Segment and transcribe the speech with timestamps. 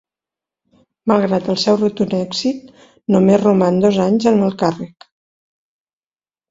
[1.11, 2.73] Malgrat el seu rotund èxit,
[3.17, 5.11] només roman dos anys en el càrrec.